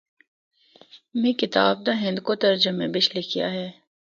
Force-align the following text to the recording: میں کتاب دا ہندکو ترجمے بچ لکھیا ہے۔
میں 1.19 1.33
کتاب 1.41 1.75
دا 1.85 1.93
ہندکو 2.03 2.33
ترجمے 2.43 2.87
بچ 2.93 3.05
لکھیا 3.15 3.47
ہے۔ 3.57 3.67